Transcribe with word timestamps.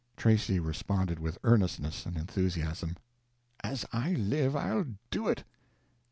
Tracy 0.17 0.59
responded 0.59 1.19
with 1.19 1.37
earnestness 1.43 2.07
and 2.07 2.17
enthusiasm: 2.17 2.97
"As 3.63 3.85
I 3.93 4.13
live, 4.13 4.55
I'll 4.55 4.87
do 5.11 5.27
it!" 5.27 5.43